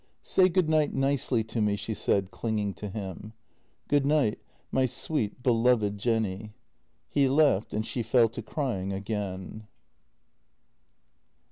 [0.23, 3.33] "Say good night nicely to me," she said, clinging to him."
[3.87, 4.39] Good night,
[4.71, 6.53] my sweet, beloved Jenny."
[7.07, 9.67] He left, and she fell to crying again.